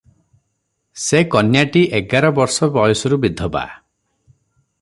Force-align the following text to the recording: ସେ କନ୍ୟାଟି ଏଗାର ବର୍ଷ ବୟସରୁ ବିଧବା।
ସେ 1.01 1.19
କନ୍ୟାଟି 1.35 1.83
ଏଗାର 1.99 2.33
ବର୍ଷ 2.39 2.71
ବୟସରୁ 2.79 3.23
ବିଧବା। 3.27 3.65